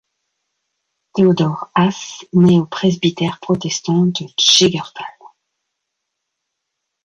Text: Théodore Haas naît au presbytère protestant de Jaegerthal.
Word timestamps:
Théodore 1.13 1.69
Haas 1.75 2.25
naît 2.33 2.57
au 2.57 2.65
presbytère 2.65 3.39
protestant 3.39 4.07
de 4.07 4.25
Jaegerthal. 4.39 5.05